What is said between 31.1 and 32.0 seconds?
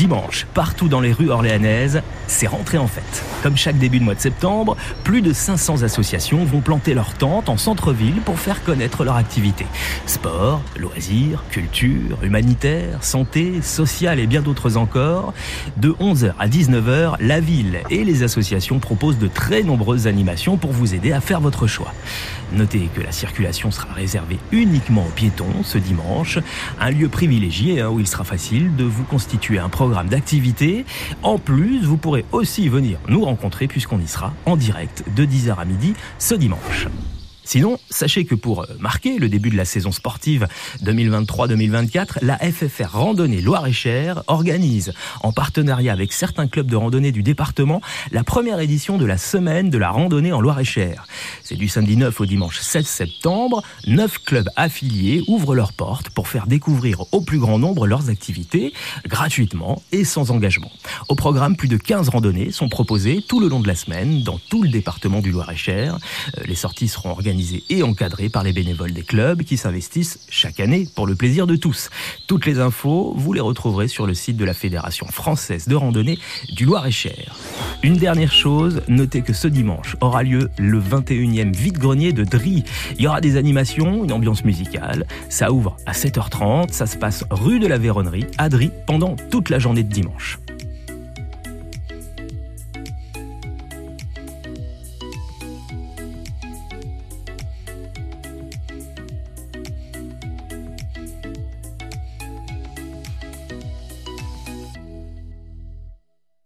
En plus, vous